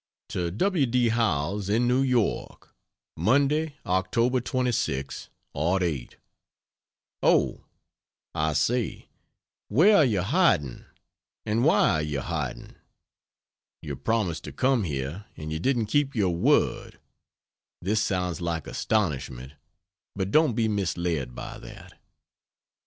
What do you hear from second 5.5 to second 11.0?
'08. Oh, I say! Where are you hiding,